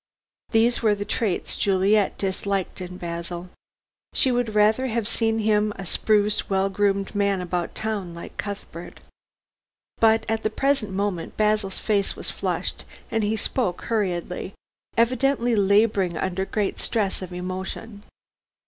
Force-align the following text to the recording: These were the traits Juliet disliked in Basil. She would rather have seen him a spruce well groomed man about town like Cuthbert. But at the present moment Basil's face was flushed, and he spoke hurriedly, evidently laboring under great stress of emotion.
These 0.49 0.81
were 0.81 0.95
the 0.95 1.05
traits 1.05 1.55
Juliet 1.55 2.17
disliked 2.17 2.81
in 2.81 2.97
Basil. 2.97 3.51
She 4.15 4.31
would 4.31 4.55
rather 4.55 4.87
have 4.87 5.07
seen 5.07 5.37
him 5.37 5.71
a 5.75 5.85
spruce 5.85 6.49
well 6.49 6.69
groomed 6.71 7.13
man 7.13 7.39
about 7.39 7.75
town 7.75 8.15
like 8.15 8.35
Cuthbert. 8.35 8.99
But 9.99 10.25
at 10.27 10.41
the 10.41 10.49
present 10.49 10.91
moment 10.91 11.37
Basil's 11.37 11.77
face 11.77 12.15
was 12.15 12.31
flushed, 12.31 12.83
and 13.11 13.21
he 13.21 13.35
spoke 13.37 13.83
hurriedly, 13.83 14.55
evidently 14.97 15.55
laboring 15.55 16.17
under 16.17 16.45
great 16.45 16.79
stress 16.79 17.21
of 17.21 17.31
emotion. 17.31 18.01